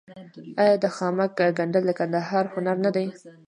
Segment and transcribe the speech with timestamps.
[0.61, 3.07] آیا د خامک ګنډل د کندهار هنر نه دی؟